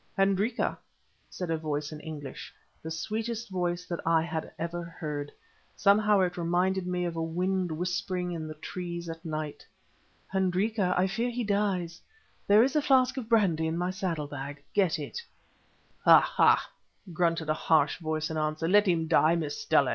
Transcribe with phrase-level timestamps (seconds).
[0.17, 0.79] "Hendrika,"
[1.29, 2.51] said a voice in English,
[2.81, 5.31] the sweetest voice that I had ever heard;
[5.75, 9.63] somehow it reminded me of wind whispering in the trees at night.
[10.33, 12.01] "Hendrika, I fear he dies;
[12.47, 15.21] there is a flask of brandy in my saddle bag; get it."
[16.03, 16.33] "Ah!
[16.39, 16.67] ah!"
[17.13, 19.89] grunted a harsh voice in answer; "let him die, Miss Stella.